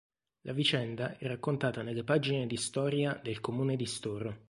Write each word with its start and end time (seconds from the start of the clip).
La 0.45 0.53
vicenda 0.53 1.15
è 1.19 1.27
raccontata 1.27 1.83
nelle 1.83 2.03
pagine 2.03 2.47
di 2.47 2.57
storia 2.57 3.19
del 3.21 3.39
comune 3.39 3.75
di 3.75 3.85
Storo. 3.85 4.35